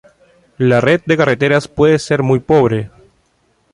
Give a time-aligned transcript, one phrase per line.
[0.57, 2.89] La red de carreteras puede ser muy pobre.